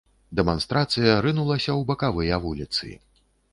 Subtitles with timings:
[0.37, 2.93] Дэманстрацыя рынулася ў бакавыя вуліцы.